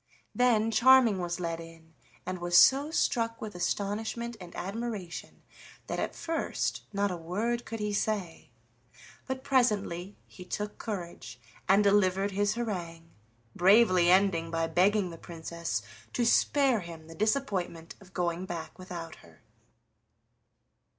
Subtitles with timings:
[0.33, 1.93] Then Charming was led in,
[2.25, 5.43] and was so struck with astonishment and admiration
[5.85, 8.49] that at first not a word could he say.
[9.27, 13.11] But presently he took courage and delivered his harangue,
[13.55, 19.17] bravely ending by begging the Princess to spare him the disappointment of going back without
[19.17, 19.43] her.